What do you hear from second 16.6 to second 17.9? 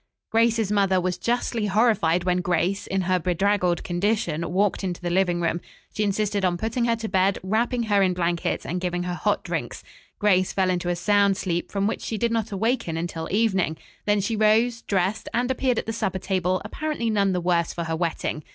apparently none the worse for